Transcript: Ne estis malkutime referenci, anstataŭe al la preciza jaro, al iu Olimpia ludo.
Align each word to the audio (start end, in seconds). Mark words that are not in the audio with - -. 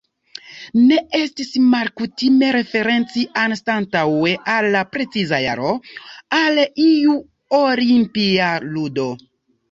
Ne 0.83 0.95
estis 1.17 1.49
malkutime 1.73 2.47
referenci, 2.55 3.25
anstataŭe 3.41 4.31
al 4.53 4.67
la 4.75 4.81
preciza 4.95 5.39
jaro, 5.43 5.73
al 6.39 6.63
iu 6.87 7.13
Olimpia 7.59 8.49
ludo. 8.65 9.07